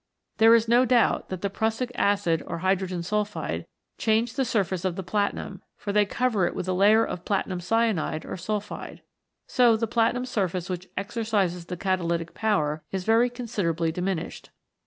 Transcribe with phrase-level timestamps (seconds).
[0.37, 3.67] There is no doubt that prussic acid or hydrogen sulphide
[3.99, 7.59] change the surface of the platinum, for they cover it with a layer of platinum
[7.59, 9.03] cyanide or sulphide.
[9.45, 14.49] So the platinum surface which exercises the catalytic power is very considerably diminished.